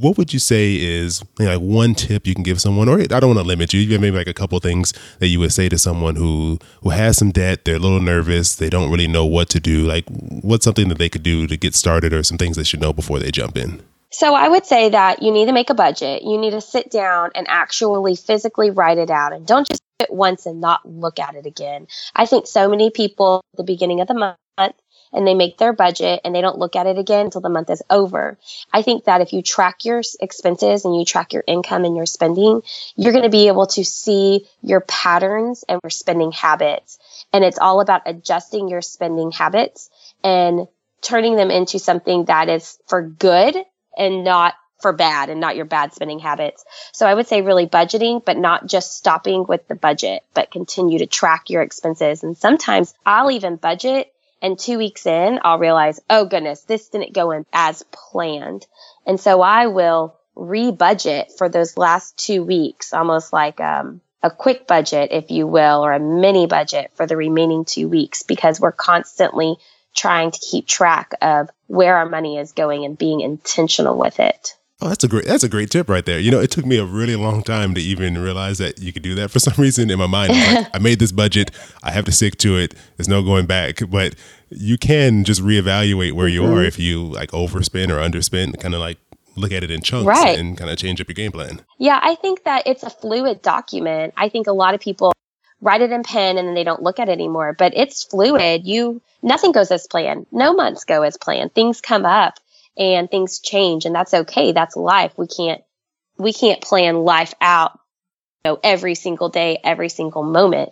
what 0.00 0.16
would 0.16 0.32
you 0.32 0.38
say 0.38 0.74
is 0.74 1.22
you 1.38 1.44
know, 1.44 1.52
like 1.52 1.60
one 1.60 1.94
tip 1.94 2.26
you 2.26 2.34
can 2.34 2.42
give 2.42 2.60
someone 2.60 2.88
or 2.88 3.00
i 3.00 3.06
don't 3.06 3.34
want 3.34 3.38
to 3.38 3.44
limit 3.44 3.72
you 3.72 3.80
you 3.80 3.92
have 3.92 4.00
maybe 4.00 4.16
like 4.16 4.26
a 4.26 4.34
couple 4.34 4.58
things 4.58 4.92
that 5.18 5.28
you 5.28 5.38
would 5.38 5.52
say 5.52 5.68
to 5.68 5.78
someone 5.78 6.16
who 6.16 6.58
who 6.82 6.90
has 6.90 7.16
some 7.18 7.30
debt 7.30 7.64
they're 7.64 7.76
a 7.76 7.78
little 7.78 8.00
nervous 8.00 8.56
they 8.56 8.70
don't 8.70 8.90
really 8.90 9.06
know 9.06 9.24
what 9.26 9.48
to 9.48 9.60
do 9.60 9.86
like 9.86 10.04
what's 10.08 10.64
something 10.64 10.88
that 10.88 10.98
they 10.98 11.08
could 11.08 11.22
do 11.22 11.46
to 11.46 11.56
get 11.56 11.74
started 11.74 12.12
or 12.12 12.22
some 12.22 12.38
things 12.38 12.56
they 12.56 12.64
should 12.64 12.80
know 12.80 12.92
before 12.92 13.18
they 13.18 13.30
jump 13.30 13.56
in 13.56 13.82
so 14.12 14.34
I 14.34 14.48
would 14.48 14.66
say 14.66 14.88
that 14.88 15.22
you 15.22 15.30
need 15.30 15.46
to 15.46 15.52
make 15.52 15.70
a 15.70 15.74
budget. 15.74 16.24
You 16.24 16.36
need 16.36 16.50
to 16.50 16.60
sit 16.60 16.90
down 16.90 17.30
and 17.36 17.46
actually 17.48 18.16
physically 18.16 18.70
write 18.72 18.98
it 18.98 19.08
out 19.08 19.32
and 19.32 19.46
don't 19.46 19.68
just 19.68 19.82
do 20.00 20.06
it 20.06 20.12
once 20.12 20.46
and 20.46 20.60
not 20.60 20.84
look 20.84 21.20
at 21.20 21.36
it 21.36 21.46
again. 21.46 21.86
I 22.16 22.26
think 22.26 22.48
so 22.48 22.68
many 22.68 22.90
people 22.90 23.44
at 23.54 23.58
the 23.58 23.62
beginning 23.62 24.00
of 24.00 24.08
the 24.08 24.14
month 24.14 24.74
and 25.12 25.26
they 25.26 25.34
make 25.34 25.58
their 25.58 25.72
budget 25.72 26.20
and 26.24 26.34
they 26.34 26.40
don't 26.40 26.58
look 26.58 26.76
at 26.76 26.86
it 26.86 26.98
again 26.98 27.26
until 27.26 27.40
the 27.40 27.48
month 27.48 27.70
is 27.70 27.82
over. 27.90 28.38
I 28.72 28.82
think 28.82 29.04
that 29.04 29.20
if 29.20 29.32
you 29.32 29.42
track 29.42 29.84
your 29.84 30.02
expenses 30.20 30.84
and 30.84 30.96
you 30.96 31.04
track 31.04 31.32
your 31.32 31.44
income 31.46 31.84
and 31.84 31.96
your 31.96 32.06
spending, 32.06 32.62
you're 32.96 33.12
going 33.12 33.24
to 33.24 33.30
be 33.30 33.48
able 33.48 33.66
to 33.68 33.84
see 33.84 34.46
your 34.62 34.80
patterns 34.80 35.64
and 35.68 35.80
your 35.82 35.90
spending 35.90 36.32
habits. 36.32 36.98
And 37.32 37.44
it's 37.44 37.58
all 37.58 37.80
about 37.80 38.02
adjusting 38.06 38.68
your 38.68 38.82
spending 38.82 39.30
habits 39.32 39.90
and 40.22 40.66
turning 41.02 41.36
them 41.36 41.50
into 41.50 41.78
something 41.78 42.26
that 42.26 42.48
is 42.48 42.78
for 42.86 43.02
good 43.02 43.56
and 43.96 44.24
not 44.24 44.54
for 44.80 44.92
bad 44.92 45.28
and 45.28 45.40
not 45.40 45.56
your 45.56 45.64
bad 45.64 45.92
spending 45.92 46.18
habits. 46.18 46.64
So 46.92 47.06
I 47.06 47.14
would 47.14 47.26
say 47.26 47.42
really 47.42 47.66
budgeting, 47.66 48.24
but 48.24 48.38
not 48.38 48.66
just 48.66 48.96
stopping 48.96 49.44
with 49.46 49.66
the 49.68 49.74
budget, 49.74 50.22
but 50.34 50.50
continue 50.50 50.98
to 50.98 51.06
track 51.06 51.50
your 51.50 51.62
expenses. 51.62 52.22
And 52.22 52.36
sometimes 52.36 52.94
I'll 53.04 53.30
even 53.30 53.56
budget 53.56 54.12
and 54.42 54.58
two 54.58 54.78
weeks 54.78 55.06
in, 55.06 55.40
I'll 55.42 55.58
realize, 55.58 56.00
oh 56.08 56.24
goodness, 56.24 56.62
this 56.62 56.88
didn't 56.88 57.14
go 57.14 57.30
in 57.30 57.46
as 57.52 57.84
planned. 57.90 58.66
And 59.06 59.18
so 59.20 59.40
I 59.42 59.66
will 59.66 60.16
re-budget 60.34 61.32
for 61.36 61.48
those 61.48 61.76
last 61.76 62.16
two 62.16 62.42
weeks, 62.42 62.92
almost 62.92 63.32
like 63.32 63.60
um, 63.60 64.00
a 64.22 64.30
quick 64.30 64.66
budget, 64.66 65.12
if 65.12 65.30
you 65.30 65.46
will, 65.46 65.84
or 65.84 65.92
a 65.92 66.00
mini 66.00 66.46
budget 66.46 66.90
for 66.94 67.06
the 67.06 67.16
remaining 67.16 67.64
two 67.64 67.88
weeks, 67.88 68.22
because 68.22 68.60
we're 68.60 68.72
constantly 68.72 69.56
trying 69.94 70.30
to 70.30 70.38
keep 70.38 70.66
track 70.66 71.12
of 71.20 71.50
where 71.66 71.96
our 71.96 72.08
money 72.08 72.38
is 72.38 72.52
going 72.52 72.84
and 72.84 72.96
being 72.96 73.20
intentional 73.20 73.98
with 73.98 74.20
it. 74.20 74.56
Oh, 74.82 74.88
that's 74.88 75.04
a 75.04 75.08
great 75.08 75.26
that's 75.26 75.44
a 75.44 75.48
great 75.48 75.70
tip 75.70 75.88
right 75.88 76.04
there. 76.04 76.18
You 76.18 76.30
know, 76.30 76.40
it 76.40 76.50
took 76.50 76.64
me 76.64 76.78
a 76.78 76.84
really 76.84 77.16
long 77.16 77.42
time 77.42 77.74
to 77.74 77.80
even 77.80 78.16
realize 78.16 78.58
that 78.58 78.78
you 78.78 78.92
could 78.92 79.02
do 79.02 79.14
that. 79.16 79.30
For 79.30 79.38
some 79.38 79.54
reason 79.58 79.90
in 79.90 79.98
my 79.98 80.06
mind, 80.06 80.32
like, 80.32 80.68
I 80.74 80.78
made 80.78 80.98
this 80.98 81.12
budget, 81.12 81.50
I 81.82 81.90
have 81.90 82.04
to 82.06 82.12
stick 82.12 82.38
to 82.38 82.56
it. 82.56 82.74
There's 82.96 83.08
no 83.08 83.22
going 83.22 83.46
back. 83.46 83.80
But 83.88 84.14
you 84.48 84.78
can 84.78 85.24
just 85.24 85.42
reevaluate 85.42 86.12
where 86.12 86.28
you 86.28 86.42
mm-hmm. 86.42 86.54
are 86.54 86.64
if 86.64 86.78
you 86.78 87.04
like 87.04 87.30
overspend 87.30 87.90
or 87.90 87.98
underspend, 87.98 88.58
kind 88.60 88.74
of 88.74 88.80
like 88.80 88.98
look 89.36 89.52
at 89.52 89.62
it 89.62 89.70
in 89.70 89.80
chunks 89.80 90.06
right. 90.06 90.38
and 90.38 90.56
kind 90.56 90.70
of 90.70 90.78
change 90.78 91.00
up 91.00 91.08
your 91.08 91.14
game 91.14 91.32
plan. 91.32 91.62
Yeah, 91.78 92.00
I 92.02 92.14
think 92.14 92.44
that 92.44 92.66
it's 92.66 92.82
a 92.82 92.90
fluid 92.90 93.42
document. 93.42 94.14
I 94.16 94.28
think 94.28 94.46
a 94.46 94.52
lot 94.52 94.74
of 94.74 94.80
people 94.80 95.12
write 95.60 95.82
it 95.82 95.92
in 95.92 96.02
pen 96.02 96.38
and 96.38 96.48
then 96.48 96.54
they 96.54 96.64
don't 96.64 96.82
look 96.82 96.98
at 96.98 97.08
it 97.08 97.12
anymore, 97.12 97.54
but 97.58 97.72
it's 97.76 98.02
fluid. 98.02 98.66
You 98.66 99.02
nothing 99.22 99.52
goes 99.52 99.70
as 99.70 99.86
planned. 99.86 100.26
No 100.32 100.54
months 100.54 100.84
go 100.84 101.02
as 101.02 101.16
planned. 101.16 101.54
Things 101.54 101.80
come 101.80 102.06
up 102.06 102.40
and 102.76 103.10
things 103.10 103.40
change 103.40 103.84
and 103.84 103.94
that's 103.94 104.14
okay. 104.14 104.52
That's 104.52 104.76
life. 104.76 105.12
We 105.16 105.26
can't, 105.26 105.62
we 106.18 106.32
can't 106.32 106.60
plan 106.60 106.96
life 106.96 107.34
out, 107.40 107.78
you 108.44 108.52
know, 108.52 108.60
every 108.62 108.94
single 108.94 109.28
day, 109.28 109.58
every 109.62 109.88
single 109.88 110.22
moment, 110.22 110.70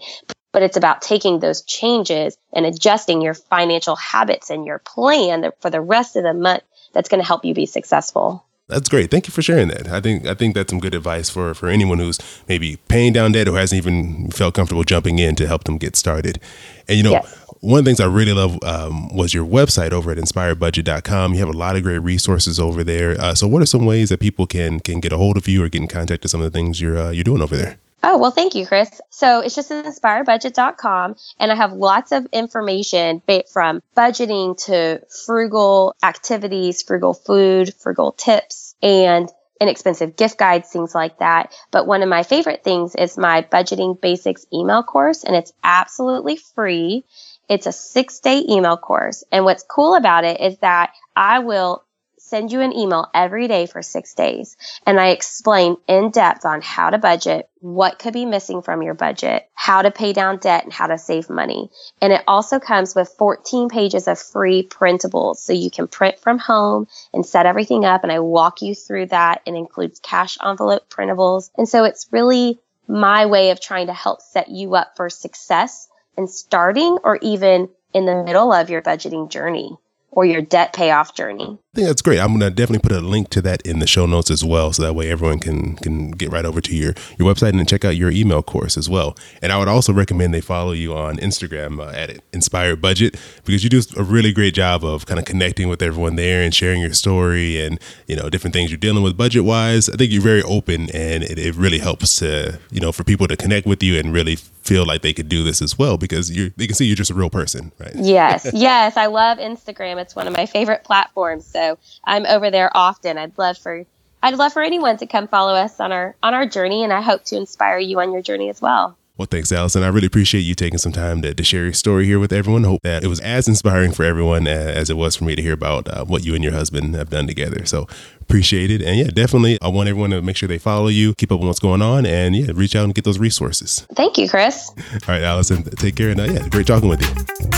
but 0.53 0.63
it's 0.63 0.77
about 0.77 1.03
taking 1.03 1.39
those 1.39 1.63
changes 1.63 2.37
and 2.53 2.67
adjusting 2.67 3.21
your 3.21 3.35
financial 3.35 3.97
habits 3.97 4.51
and 4.51 4.65
your 4.65 4.79
plan 4.79 5.51
for 5.61 5.71
the 5.71 5.81
rest 5.81 6.17
of 6.17 6.23
the 6.23 6.35
month 6.35 6.63
that's 6.93 7.09
going 7.09 7.21
to 7.21 7.27
help 7.27 7.45
you 7.45 7.55
be 7.55 7.67
successful. 7.67 8.45
That's 8.69 8.91
great. 8.91 9.11
Thank 9.11 9.27
you 9.27 9.33
for 9.33 9.41
sharing 9.41 9.69
that. 9.69 9.89
I 9.89 10.01
think 10.01 10.27
I 10.27 10.35
think 10.35 10.55
that's 10.55 10.71
some 10.71 10.79
good 10.79 10.95
advice 10.95 11.31
for 11.31 11.55
for 11.55 11.69
anyone 11.69 11.99
who's 11.99 12.19
maybe 12.49 12.77
paying 12.89 13.15
down 13.15 13.33
debt 13.33 13.49
or 13.49 13.57
hasn't 13.57 13.79
even 13.79 14.31
felt 14.31 14.55
comfortable 14.55 14.85
jumping 14.85 15.19
in 15.19 15.35
to 15.37 15.47
help 15.47 15.65
them 15.65 15.79
get 15.79 15.97
started. 15.97 16.39
And 16.87 16.99
you 16.99 17.03
know, 17.03 17.13
yes. 17.13 17.35
one 17.61 17.79
of 17.79 17.85
the 17.87 17.89
things 17.89 18.01
I 18.01 18.07
really 18.07 18.35
love 18.35 18.63
um, 18.63 19.15
was 19.17 19.33
your 19.33 19.47
website 19.47 19.93
over 19.93 20.11
at 20.11 20.19
inspiredbudget.com. 20.19 21.33
You 21.33 21.41
have 21.41 21.49
a 21.49 21.53
lot 21.57 21.77
of 21.77 21.83
great 21.83 22.01
resources 22.01 22.61
over 22.61 22.85
there. 22.85 23.19
Uh, 23.19 23.35
so, 23.35 23.49
what 23.49 23.63
are 23.63 23.67
some 23.67 23.87
ways 23.87 24.11
that 24.11 24.21
people 24.21 24.47
can 24.47 24.81
can 24.81 25.01
get 25.01 25.13
a 25.13 25.17
hold 25.17 25.39
of 25.39 25.49
you 25.49 25.65
or 25.65 25.71
get 25.71 25.81
in 25.81 25.89
contact 25.89 26.25
with 26.25 26.31
some 26.31 26.43
of 26.43 26.53
the 26.53 26.57
things 26.57 26.79
you're 26.79 26.99
uh, 26.99 27.11
you're 27.11 27.25
doing 27.25 27.41
over 27.41 27.57
there? 27.57 27.79
Oh, 28.03 28.19
well, 28.19 28.31
thank 28.31 28.55
you, 28.55 28.67
Chris. 28.67 29.01
So 29.11 29.41
it's 29.41 29.57
just 29.57 29.71
inspiredbudget.com, 29.71 31.17
and 31.41 31.53
I 31.53 31.55
have 31.55 31.73
lots 31.73 32.13
of 32.13 32.27
information 32.33 33.23
from 33.53 33.83
budgeting 33.97 34.57
to 34.67 35.03
frugal 35.27 35.95
activities, 36.03 36.83
frugal 36.83 37.13
food, 37.15 37.75
frugal 37.75 38.13
tips, 38.13 38.77
and 38.83 39.29
inexpensive 39.61 40.17
gift 40.17 40.39
guides, 40.39 40.71
things 40.71 40.95
like 40.95 41.19
that. 41.19 41.53
But 41.73 41.87
one 41.89 42.03
of 42.03 42.09
my 42.09 42.23
favorite 42.23 42.63
things 42.63 42.95
is 42.95 43.19
my 43.19 43.43
budgeting 43.43 44.01
basics 44.01 44.47
email 44.53 44.85
course, 44.85 45.25
and 45.25 45.35
it's 45.35 45.53
absolutely 45.65 46.37
free. 46.37 47.05
It's 47.49 47.67
a 47.67 47.73
six 47.73 48.21
day 48.21 48.45
email 48.49 48.77
course. 48.77 49.25
And 49.33 49.45
what's 49.45 49.65
cool 49.65 49.97
about 49.97 50.25
it 50.25 50.41
is 50.41 50.59
that 50.59 50.93
I 51.17 51.41
will 51.41 51.83
send 52.29 52.53
you 52.53 52.61
an 52.61 52.77
email 52.77 53.09
every 53.15 53.49
day 53.49 53.67
for 53.67 53.83
six 53.83 54.15
days. 54.15 54.57
And 54.87 55.01
I 55.01 55.09
explain 55.09 55.77
in 55.87 56.11
depth 56.11 56.45
on 56.45 56.61
how 56.61 56.91
to 56.91 56.99
budget, 56.99 57.49
what 57.61 57.99
could 57.99 58.13
be 58.13 58.27
missing 58.27 58.63
from 58.63 58.83
your 58.83 58.95
budget, 58.95 59.49
how 59.55 59.83
to 59.83 59.91
pay 59.91 60.13
down 60.13 60.39
debt, 60.39 60.65
and 60.65 60.73
how 60.73 60.87
to 60.87 60.99
save 60.99 61.31
money. 61.31 61.71
And 62.01 62.13
it 62.13 62.23
also 62.29 62.59
comes 62.59 62.95
with 62.95 63.15
14 63.19 63.69
pages 63.69 64.09
of 64.09 64.19
free 64.19 64.63
printables. 64.63 65.37
So 65.37 65.53
you 65.53 65.71
can 65.71 65.89
print 65.89 66.19
from 66.19 66.39
home 66.39 66.87
and 67.13 67.25
set 67.25 67.47
everything 67.47 67.85
up. 67.85 68.03
And 68.03 68.13
I 68.13 68.21
walk 68.21 68.63
you 68.63 68.75
through 68.75 69.07
that. 69.07 69.43
It 69.47 69.55
includes 69.55 70.01
cash 70.01 70.39
envelope 70.45 70.89
printables. 70.91 71.51
And 71.57 71.69
so 71.69 71.85
it's 71.85 72.09
really 72.11 72.59
my 72.87 73.27
way 73.27 73.51
of 73.51 73.61
trying 73.61 73.89
to 73.89 73.95
help 73.95 74.21
set 74.23 74.49
you 74.49 74.75
up 74.75 74.93
for 74.97 75.11
success 75.11 75.89
in 76.17 76.27
starting 76.27 76.99
or 77.05 77.19
even 77.23 77.69
in 77.95 78.07
the 78.07 78.23
middle 78.25 78.53
of 78.53 78.71
your 78.71 78.83
budgeting 78.83 79.31
journey 79.31 79.79
or 80.11 80.25
your 80.25 80.43
debt 80.43 80.73
payoff 80.73 81.15
journey 81.15 81.59
I 81.75 81.81
think 81.81 81.89
that's 81.91 82.03
great. 82.03 82.19
I'm 82.19 82.33
gonna 82.33 82.51
definitely 82.51 82.89
put 82.89 82.97
a 82.97 83.01
link 83.01 83.29
to 83.31 83.43
that 83.43 83.61
in 83.63 83.79
the 83.79 83.87
show 83.87 84.07
notes 84.07 84.31
as 84.31 84.43
well, 84.43 84.73
so 84.73 84.83
that 84.83 84.95
way 84.95 85.11
everyone 85.11 85.39
can 85.39 85.77
can 85.77 86.13
get 86.13 86.33
right 86.33 86.47
over 86.47 86.63
to 86.63 86.75
your 86.75 86.95
your 87.19 87.33
website 87.33 87.51
and 87.51 87.69
check 87.69 87.85
out 87.85 87.95
your 87.95 88.11
email 88.11 88.43
course 88.43 88.79
as 88.79 88.89
well. 88.89 89.15
And 89.43 89.53
I 89.53 89.59
would 89.59 89.69
also 89.69 89.93
recommend 89.93 90.33
they 90.33 90.41
follow 90.41 90.73
you 90.73 90.97
on 90.97 91.19
Instagram 91.19 91.79
uh, 91.79 91.91
at 91.91 92.21
Inspired 92.33 92.81
Budget 92.81 93.17
because 93.45 93.63
you 93.63 93.69
do 93.69 93.83
a 93.99 94.03
really 94.03 94.33
great 94.33 94.55
job 94.55 94.83
of 94.83 95.05
kind 95.05 95.21
of 95.21 95.27
connecting 95.27 95.69
with 95.69 95.83
everyone 95.83 96.17
there 96.17 96.43
and 96.43 96.55
sharing 96.55 96.81
your 96.81 96.95
story 96.95 97.61
and 97.61 97.79
you 98.07 98.17
know 98.17 98.31
different 98.31 98.55
things 98.55 98.71
you're 98.71 98.79
dealing 98.79 99.05
with 99.05 99.17
budget 99.17 99.45
wise. 99.45 99.91
I 99.91 99.97
think 99.97 100.11
you're 100.11 100.23
very 100.23 100.43
open 100.43 100.91
and 100.95 101.23
it, 101.23 101.39
it 101.39 101.55
really 101.55 101.79
helps 101.79 102.19
to 102.21 102.59
you 102.73 102.81
know 102.81 102.93
for 102.93 103.05
people 103.05 103.29
to 103.29 103.37
connect 103.37 103.67
with 103.67 103.83
you 103.83 103.99
and 103.99 104.13
really 104.13 104.39
feel 104.69 104.85
like 104.85 105.01
they 105.01 105.15
could 105.15 105.29
do 105.29 105.43
this 105.43 105.63
as 105.63 105.79
well 105.79 105.97
because 105.97 106.31
you 106.31 106.53
they 106.57 106.67
can 106.67 106.77
see 106.77 106.85
you're 106.85 106.95
just 106.95 107.11
a 107.11 107.15
real 107.15 107.31
person, 107.31 107.73
right? 107.79 107.93
Yes, 107.95 108.51
yes, 108.55 108.97
I 108.97 109.07
love 109.07 109.39
Instagram. 109.39 109.97
It's 109.97 110.15
one 110.15 110.29
of 110.29 110.37
my 110.37 110.45
favorite 110.45 110.85
platforms. 110.85 111.47
So 111.47 111.79
I'm 112.05 112.27
over 112.27 112.51
there 112.51 112.71
often. 112.77 113.17
I'd 113.17 113.37
love 113.39 113.57
for 113.57 113.85
I'd 114.23 114.35
love 114.35 114.53
for 114.53 114.63
anyone 114.63 114.99
to 114.99 115.07
come 115.07 115.27
follow 115.27 115.55
us 115.55 115.81
on 115.81 115.91
our 115.91 116.15
on 116.23 116.35
our 116.35 116.47
journey, 116.47 116.85
and 116.85 116.93
I 116.93 117.01
hope 117.01 117.25
to 117.27 117.37
inspire 117.37 117.79
you 117.79 117.99
on 118.01 118.13
your 118.13 118.21
journey 118.21 118.51
as 118.51 118.61
well. 118.61 118.98
Well, 119.19 119.27
thanks, 119.29 119.51
Allison. 119.51 119.83
I 119.83 119.89
really 119.89 120.07
appreciate 120.07 120.43
you 120.43 120.55
taking 120.55 120.79
some 120.79 120.93
time 120.93 121.23
to, 121.23 121.35
to 121.35 121.43
share 121.43 121.65
your 121.65 121.73
story 121.73 122.07
here 122.07 122.21
with 122.21 122.33
everyone. 122.33 122.63
Hope 122.63 122.83
that 122.83 123.03
it 123.03 123.09
was 123.09 123.19
as 123.19 123.49
inspiring 123.49 123.91
for 123.91 124.05
everyone 124.05 124.47
as 124.47 124.91
it 124.91 124.97
was 124.97 125.17
for 125.17 125.25
me 125.25 125.35
to 125.35 125.43
hear 125.43 125.55
about 125.55 125.89
uh, 125.89 126.05
what 126.05 126.25
you 126.25 126.37
and 126.37 126.45
your 126.45 126.53
husband 126.53 126.95
have 126.95 127.11
done 127.11 127.27
together. 127.27 127.67
So 127.67 127.89
appreciate 128.21 128.71
it. 128.71 128.81
And 128.81 128.97
yeah, 128.97 129.09
definitely, 129.09 129.59
I 129.61 129.69
want 129.69 129.89
everyone 129.89 130.11
to 130.11 130.23
make 130.23 130.37
sure 130.37 130.47
they 130.47 130.57
follow 130.57 130.87
you, 130.87 131.15
keep 131.17 131.33
up 131.33 131.41
with 131.41 131.49
what's 131.49 131.59
going 131.59 131.83
on, 131.83 132.07
and 132.07 132.37
yeah, 132.37 132.53
reach 132.55 132.77
out 132.77 132.85
and 132.85 132.95
get 132.95 133.03
those 133.05 133.19
resources. 133.19 133.85
Thank 133.97 134.19
you, 134.19 134.29
Chris. 134.29 134.71
All 134.79 134.99
right, 135.09 135.23
Allison, 135.23 135.65
take 135.65 135.97
care. 135.97 136.11
And 136.11 136.21
uh, 136.21 136.25
yeah, 136.25 136.49
great 136.49 136.69
talking 136.69 136.89
with 136.89 137.03
you. 137.03 137.58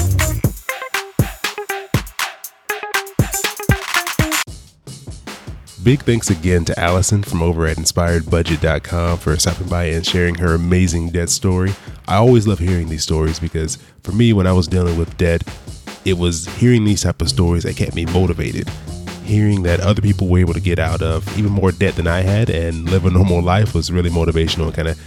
Big 5.82 6.02
thanks 6.02 6.28
again 6.28 6.62
to 6.66 6.78
Allison 6.78 7.22
from 7.22 7.42
over 7.42 7.66
at 7.66 7.78
inspiredbudget.com 7.78 9.16
for 9.16 9.38
stopping 9.38 9.68
by 9.68 9.84
and 9.84 10.04
sharing 10.04 10.34
her 10.34 10.52
amazing 10.52 11.08
debt 11.08 11.30
story. 11.30 11.72
I 12.06 12.16
always 12.16 12.46
love 12.46 12.58
hearing 12.58 12.90
these 12.90 13.02
stories 13.02 13.40
because 13.40 13.78
for 14.02 14.12
me, 14.12 14.34
when 14.34 14.46
I 14.46 14.52
was 14.52 14.68
dealing 14.68 14.98
with 14.98 15.16
debt, 15.16 15.42
it 16.04 16.18
was 16.18 16.46
hearing 16.56 16.84
these 16.84 17.02
type 17.02 17.22
of 17.22 17.30
stories 17.30 17.62
that 17.62 17.76
kept 17.76 17.94
me 17.94 18.04
motivated. 18.04 18.68
Hearing 19.24 19.62
that 19.62 19.80
other 19.80 20.02
people 20.02 20.28
were 20.28 20.40
able 20.40 20.52
to 20.52 20.60
get 20.60 20.78
out 20.78 21.00
of 21.00 21.26
even 21.38 21.50
more 21.50 21.72
debt 21.72 21.96
than 21.96 22.06
I 22.06 22.20
had 22.20 22.50
and 22.50 22.90
live 22.90 23.06
a 23.06 23.10
normal 23.10 23.40
life 23.40 23.74
was 23.74 23.90
really 23.90 24.10
motivational 24.10 24.66
and 24.66 24.74
kind 24.74 24.88
of 24.88 24.98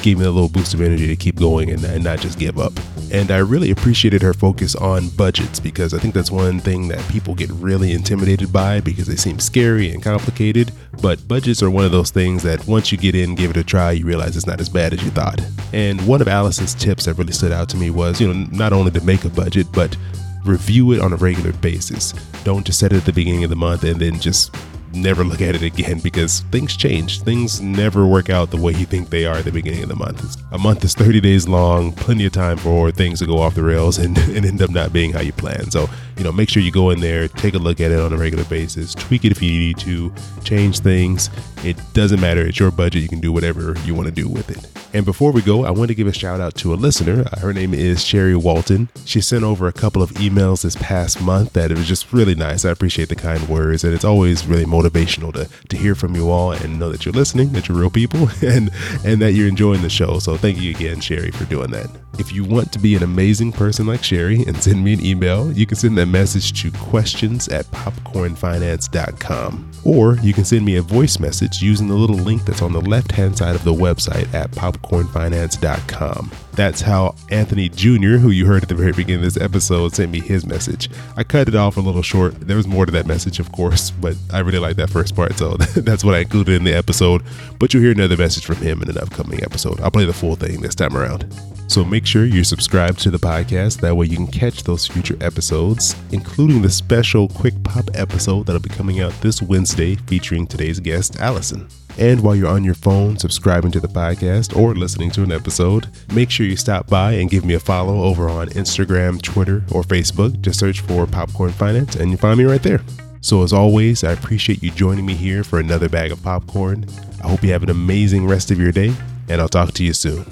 gave 0.00 0.16
me 0.16 0.26
a 0.26 0.30
little 0.30 0.48
boost 0.48 0.74
of 0.74 0.80
energy 0.80 1.08
to 1.08 1.16
keep 1.16 1.36
going 1.36 1.70
and, 1.70 1.84
and, 1.84 2.04
not 2.04 2.20
just 2.20 2.38
give 2.38 2.56
up. 2.58 2.72
And 3.10 3.30
I 3.30 3.38
really 3.38 3.70
appreciated 3.70 4.22
her 4.22 4.32
focus 4.32 4.76
on 4.76 5.08
budgets 5.10 5.58
because 5.58 5.94
I 5.94 5.98
think 5.98 6.14
that's 6.14 6.30
one 6.30 6.60
thing 6.60 6.88
that 6.88 7.06
people 7.08 7.34
get 7.34 7.50
really 7.50 7.92
intimidated 7.92 8.52
by 8.52 8.80
because 8.80 9.06
they 9.06 9.16
seem 9.16 9.40
scary 9.40 9.90
and 9.90 10.02
complicated. 10.02 10.72
But 11.02 11.26
budgets 11.26 11.62
are 11.62 11.70
one 11.70 11.84
of 11.84 11.90
those 11.90 12.10
things 12.10 12.42
that 12.44 12.66
once 12.66 12.92
you 12.92 12.98
get 12.98 13.14
in, 13.14 13.34
give 13.34 13.50
it 13.50 13.56
a 13.56 13.64
try, 13.64 13.92
you 13.92 14.06
realize 14.06 14.36
it's 14.36 14.46
not 14.46 14.60
as 14.60 14.68
bad 14.68 14.92
as 14.92 15.02
you 15.02 15.10
thought. 15.10 15.40
And 15.72 16.06
one 16.06 16.20
of 16.20 16.28
Allison's 16.28 16.74
tips 16.74 17.06
that 17.06 17.14
really 17.14 17.32
stood 17.32 17.52
out 17.52 17.68
to 17.70 17.76
me 17.76 17.90
was, 17.90 18.20
you 18.20 18.32
know, 18.32 18.46
not 18.52 18.72
only 18.72 18.92
to 18.92 19.00
make 19.00 19.24
a 19.24 19.30
budget, 19.30 19.66
but 19.72 19.96
review 20.44 20.92
it 20.92 21.00
on 21.00 21.12
a 21.12 21.16
regular 21.16 21.52
basis. 21.54 22.12
Don't 22.44 22.64
just 22.64 22.78
set 22.78 22.92
it 22.92 22.96
at 22.96 23.04
the 23.04 23.12
beginning 23.12 23.44
of 23.44 23.50
the 23.50 23.56
month 23.56 23.84
and 23.84 24.00
then 24.00 24.20
just 24.20 24.54
never 24.92 25.24
look 25.24 25.40
at 25.40 25.54
it 25.54 25.62
again 25.62 26.00
because 26.00 26.40
things 26.50 26.76
change. 26.76 27.22
Things 27.22 27.60
never 27.60 28.06
work 28.06 28.30
out 28.30 28.50
the 28.50 28.56
way 28.56 28.72
you 28.72 28.86
think 28.86 29.10
they 29.10 29.24
are 29.24 29.36
at 29.36 29.44
the 29.44 29.52
beginning 29.52 29.82
of 29.82 29.88
the 29.88 29.96
month. 29.96 30.36
A 30.52 30.58
month 30.58 30.84
is 30.84 30.94
30 30.94 31.20
days 31.20 31.48
long, 31.48 31.92
plenty 31.92 32.26
of 32.26 32.32
time 32.32 32.56
for 32.56 32.90
things 32.90 33.18
to 33.20 33.26
go 33.26 33.38
off 33.38 33.54
the 33.54 33.62
rails 33.62 33.98
and, 33.98 34.16
and 34.36 34.44
end 34.44 34.62
up 34.62 34.70
not 34.70 34.92
being 34.92 35.12
how 35.12 35.20
you 35.20 35.32
plan. 35.32 35.70
So, 35.70 35.88
you 36.16 36.24
know, 36.24 36.32
make 36.32 36.48
sure 36.48 36.62
you 36.62 36.72
go 36.72 36.90
in 36.90 37.00
there, 37.00 37.28
take 37.28 37.54
a 37.54 37.58
look 37.58 37.80
at 37.80 37.90
it 37.90 37.98
on 37.98 38.12
a 38.12 38.16
regular 38.16 38.44
basis, 38.44 38.94
tweak 38.94 39.24
it 39.24 39.32
if 39.32 39.42
you 39.42 39.50
need 39.50 39.78
to, 39.78 40.12
change 40.44 40.80
things. 40.80 41.30
It 41.64 41.76
doesn't 41.92 42.20
matter. 42.20 42.46
It's 42.46 42.58
your 42.58 42.70
budget. 42.70 43.02
You 43.02 43.08
can 43.08 43.20
do 43.20 43.32
whatever 43.32 43.76
you 43.84 43.94
want 43.94 44.08
to 44.08 44.14
do 44.14 44.28
with 44.28 44.50
it. 44.50 44.79
And 44.92 45.04
before 45.04 45.30
we 45.30 45.40
go, 45.40 45.64
I 45.64 45.70
want 45.70 45.88
to 45.88 45.94
give 45.94 46.08
a 46.08 46.12
shout 46.12 46.40
out 46.40 46.56
to 46.56 46.72
a 46.72 46.74
listener. 46.74 47.24
Uh, 47.32 47.38
her 47.40 47.52
name 47.52 47.72
is 47.72 48.04
Sherry 48.04 48.34
Walton. 48.34 48.88
She 49.04 49.20
sent 49.20 49.44
over 49.44 49.68
a 49.68 49.72
couple 49.72 50.02
of 50.02 50.10
emails 50.12 50.62
this 50.62 50.74
past 50.76 51.20
month 51.22 51.52
that 51.52 51.70
it 51.70 51.76
was 51.78 51.86
just 51.86 52.12
really 52.12 52.34
nice. 52.34 52.64
I 52.64 52.70
appreciate 52.70 53.08
the 53.08 53.14
kind 53.14 53.48
words, 53.48 53.84
and 53.84 53.94
it's 53.94 54.04
always 54.04 54.44
really 54.46 54.64
motivational 54.64 55.32
to, 55.34 55.48
to 55.68 55.76
hear 55.76 55.94
from 55.94 56.16
you 56.16 56.28
all 56.30 56.50
and 56.52 56.80
know 56.80 56.90
that 56.90 57.04
you're 57.04 57.14
listening, 57.14 57.52
that 57.52 57.68
you're 57.68 57.78
real 57.78 57.90
people, 57.90 58.28
and 58.42 58.70
and 59.04 59.22
that 59.22 59.32
you're 59.32 59.46
enjoying 59.48 59.82
the 59.82 59.90
show. 59.90 60.18
So 60.18 60.36
thank 60.36 60.60
you 60.60 60.72
again, 60.72 61.00
Sherry, 61.00 61.30
for 61.30 61.44
doing 61.44 61.70
that. 61.70 61.88
If 62.18 62.32
you 62.32 62.42
want 62.44 62.72
to 62.72 62.80
be 62.80 62.96
an 62.96 63.04
amazing 63.04 63.52
person 63.52 63.86
like 63.86 64.02
Sherry 64.02 64.42
and 64.42 64.60
send 64.60 64.82
me 64.84 64.94
an 64.94 65.04
email, 65.04 65.52
you 65.52 65.66
can 65.66 65.76
send 65.76 65.96
that 65.98 66.06
message 66.06 66.60
to 66.62 66.72
questions 66.72 67.46
at 67.48 67.66
popcornfinance.com. 67.66 69.69
Or 69.84 70.16
you 70.16 70.32
can 70.32 70.44
send 70.44 70.64
me 70.64 70.76
a 70.76 70.82
voice 70.82 71.18
message 71.18 71.62
using 71.62 71.88
the 71.88 71.94
little 71.94 72.16
link 72.16 72.44
that's 72.44 72.62
on 72.62 72.72
the 72.72 72.80
left 72.80 73.12
hand 73.12 73.38
side 73.38 73.54
of 73.54 73.64
the 73.64 73.72
website 73.72 74.32
at 74.34 74.50
popcornfinance.com. 74.50 76.30
That's 76.52 76.80
how 76.80 77.14
Anthony 77.30 77.68
Jr., 77.68 78.18
who 78.18 78.30
you 78.30 78.44
heard 78.44 78.62
at 78.62 78.68
the 78.68 78.74
very 78.74 78.92
beginning 78.92 79.24
of 79.24 79.32
this 79.32 79.42
episode, 79.42 79.94
sent 79.94 80.10
me 80.10 80.20
his 80.20 80.44
message. 80.44 80.90
I 81.16 81.24
cut 81.24 81.48
it 81.48 81.54
off 81.54 81.76
a 81.76 81.80
little 81.80 82.02
short. 82.02 82.38
There 82.40 82.56
was 82.56 82.66
more 82.66 82.84
to 82.84 82.92
that 82.92 83.06
message, 83.06 83.38
of 83.38 83.50
course, 83.52 83.90
but 83.90 84.16
I 84.32 84.40
really 84.40 84.58
like 84.58 84.76
that 84.76 84.90
first 84.90 85.14
part, 85.14 85.38
so 85.38 85.56
that's 85.76 86.04
what 86.04 86.14
I 86.14 86.18
included 86.18 86.56
in 86.56 86.64
the 86.64 86.74
episode. 86.74 87.22
But 87.58 87.72
you'll 87.72 87.82
hear 87.82 87.92
another 87.92 88.16
message 88.16 88.44
from 88.44 88.56
him 88.56 88.82
in 88.82 88.90
an 88.90 88.98
upcoming 88.98 89.42
episode. 89.42 89.80
I'll 89.80 89.90
play 89.90 90.04
the 90.04 90.12
full 90.12 90.36
thing 90.36 90.60
this 90.60 90.74
time 90.74 90.96
around. 90.96 91.32
So 91.70 91.84
make 91.84 92.04
sure 92.04 92.24
you're 92.24 92.42
subscribed 92.42 92.98
to 93.02 93.12
the 93.12 93.18
podcast. 93.18 93.80
That 93.80 93.94
way 93.94 94.06
you 94.06 94.16
can 94.16 94.26
catch 94.26 94.64
those 94.64 94.88
future 94.88 95.16
episodes, 95.20 95.94
including 96.10 96.62
the 96.62 96.68
special 96.68 97.28
Quick 97.28 97.54
Pop 97.62 97.88
episode 97.94 98.46
that'll 98.46 98.60
be 98.60 98.68
coming 98.70 99.00
out 99.00 99.12
this 99.20 99.40
Wednesday 99.70 99.94
featuring 100.08 100.48
today's 100.48 100.80
guest, 100.80 101.20
Allison. 101.20 101.68
And 101.96 102.20
while 102.22 102.34
you're 102.34 102.48
on 102.48 102.64
your 102.64 102.74
phone 102.74 103.16
subscribing 103.16 103.70
to 103.70 103.78
the 103.78 103.86
podcast 103.86 104.56
or 104.56 104.74
listening 104.74 105.12
to 105.12 105.22
an 105.22 105.30
episode, 105.30 105.86
make 106.12 106.28
sure 106.28 106.44
you 106.44 106.56
stop 106.56 106.88
by 106.88 107.12
and 107.12 107.30
give 107.30 107.44
me 107.44 107.54
a 107.54 107.60
follow 107.60 108.02
over 108.02 108.28
on 108.28 108.48
Instagram, 108.48 109.22
Twitter, 109.22 109.62
or 109.70 109.82
Facebook. 109.82 110.40
Just 110.40 110.58
search 110.58 110.80
for 110.80 111.06
Popcorn 111.06 111.52
Finance 111.52 111.94
and 111.94 112.10
you 112.10 112.16
find 112.16 112.36
me 112.36 112.44
right 112.46 112.62
there. 112.64 112.80
So, 113.20 113.44
as 113.44 113.52
always, 113.52 114.02
I 114.02 114.10
appreciate 114.10 114.60
you 114.60 114.72
joining 114.72 115.06
me 115.06 115.14
here 115.14 115.44
for 115.44 115.60
another 115.60 115.88
bag 115.88 116.10
of 116.10 116.20
popcorn. 116.20 116.84
I 117.22 117.28
hope 117.28 117.44
you 117.44 117.52
have 117.52 117.62
an 117.62 117.70
amazing 117.70 118.26
rest 118.26 118.50
of 118.50 118.58
your 118.58 118.72
day, 118.72 118.92
and 119.28 119.40
I'll 119.40 119.48
talk 119.48 119.72
to 119.74 119.84
you 119.84 119.92
soon. 119.92 120.24